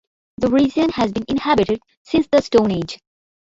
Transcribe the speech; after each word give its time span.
The 0.39 0.49
region 0.49 0.89
has 0.93 1.11
been 1.11 1.25
inhabited 1.27 1.79
since 2.01 2.27
the 2.31 2.41
Stone 2.41 2.71
Age. 2.71 2.97